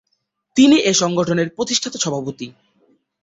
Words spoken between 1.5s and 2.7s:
প্রতিষ্ঠাতা সভাপতি।